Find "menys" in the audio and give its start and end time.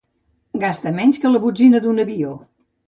1.01-1.21